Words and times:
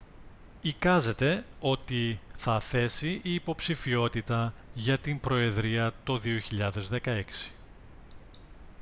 εικάζεται 0.61 1.45
ότι 1.59 2.19
θα 2.35 2.59
θέσει 2.59 3.19
υποψηφιότητα 3.23 4.53
για 4.73 4.97
την 4.97 5.19
προεδρία 5.19 5.91
το 6.03 6.19
2016 6.51 7.51